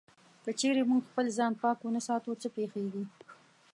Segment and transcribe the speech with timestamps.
[0.43, 3.03] که چېرې موږ خپل ځان پاک و نه ساتو، څه پېښيږي؟